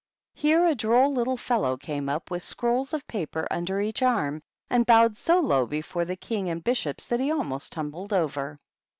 Here 0.33 0.65
a 0.65 0.73
droll 0.73 1.13
little 1.13 1.37
fellow 1.37 1.77
came 1.77 2.09
up, 2.09 2.31
with 2.31 2.41
scrolls 2.41 2.91
of 2.91 3.05
paper 3.05 3.47
under 3.51 3.79
each 3.79 4.01
arm, 4.01 4.41
and 4.67 4.83
bowed 4.83 5.15
so 5.15 5.39
low 5.39 5.67
before 5.67 6.05
the 6.05 6.15
King 6.15 6.49
and 6.49 6.63
Bishops 6.63 7.05
that 7.05 7.19
he 7.19 7.29
almost 7.29 7.71
tumbled 7.73 8.11
over. 8.11 8.57